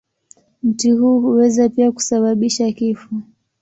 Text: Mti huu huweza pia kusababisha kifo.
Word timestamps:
Mti 0.63 0.91
huu 0.91 1.19
huweza 1.19 1.69
pia 1.69 1.91
kusababisha 1.91 2.71
kifo. 2.71 3.15